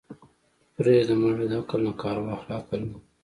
[0.75, 2.97] پرېده مړې د عقل نه کار واخله عقل نه.